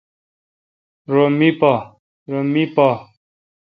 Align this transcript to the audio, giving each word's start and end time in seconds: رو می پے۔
رو 1.11 1.25
می 2.53 2.57
پے۔ 2.75 2.87